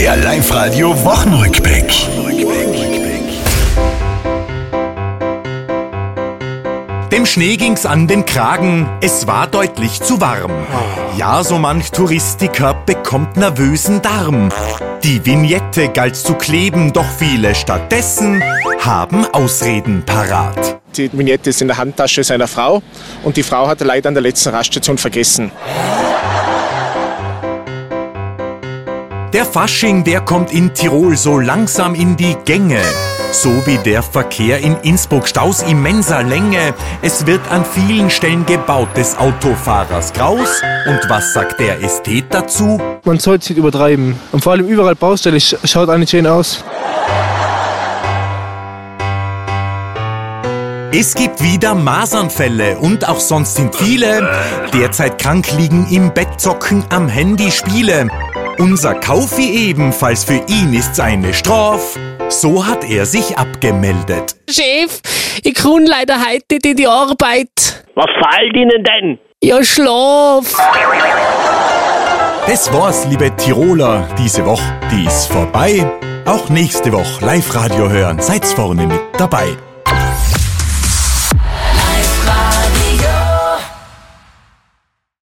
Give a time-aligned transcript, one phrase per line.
[0.00, 1.92] Der Live-Radio Wochenrückblick.
[7.12, 10.52] Dem Schnee ging's an den Kragen, es war deutlich zu warm.
[11.18, 14.48] Ja, so manch Touristiker bekommt nervösen Darm.
[15.04, 18.42] Die Vignette galt zu kleben, doch viele stattdessen
[18.78, 20.80] haben Ausreden parat.
[20.96, 22.82] Die Vignette ist in der Handtasche seiner Frau
[23.22, 25.52] und die Frau hat er leider an der letzten Raststation vergessen.
[29.32, 32.80] Der Fasching, der kommt in Tirol so langsam in die Gänge.
[33.30, 36.74] So wie der Verkehr in Innsbruck, Staus immenser Länge.
[37.00, 40.60] Es wird an vielen Stellen gebaut des Autofahrers Graus.
[40.88, 42.80] Und was sagt der Ästhet dazu?
[43.04, 44.18] Man sollte es nicht übertreiben.
[44.32, 46.64] Und vor allem überall Baustelle sch- schaut eigentlich schön aus.
[50.92, 54.28] Es gibt wieder Masernfälle und auch sonst sind viele
[54.74, 58.08] derzeit krank liegen im Bett zocken am Handy Spiele.
[58.60, 61.98] Unser Kaufi ebenfalls für ihn ist seine Straf.
[62.28, 64.36] So hat er sich abgemeldet.
[64.50, 65.00] Chef,
[65.42, 67.48] ich kann leider heute nicht in die Arbeit.
[67.94, 69.18] Was fehlt Ihnen denn?
[69.42, 70.54] Ja, Schlaf.
[72.46, 74.06] Das war's, liebe Tiroler.
[74.18, 75.90] Diese Woche, die ist vorbei.
[76.26, 78.20] Auch nächste Woche Live-Radio hören.
[78.20, 79.56] Seid's vorne mit dabei.